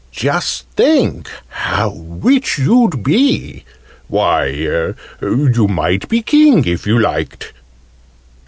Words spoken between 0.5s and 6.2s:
think how rich you'd be! Why, you might be